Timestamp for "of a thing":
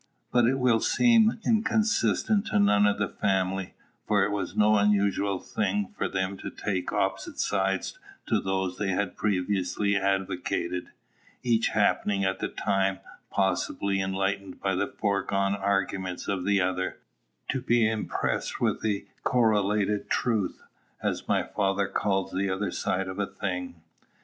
23.07-23.83